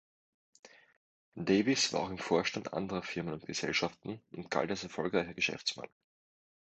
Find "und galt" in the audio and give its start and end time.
4.31-4.71